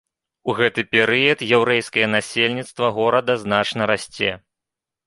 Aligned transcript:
У 0.51 0.55
гэты 0.59 0.85
перыяд 0.93 1.43
яўрэйскае 1.57 2.07
насельніцтва 2.15 2.93
горада 2.99 3.39
значна 3.45 3.83
расце. 3.95 4.31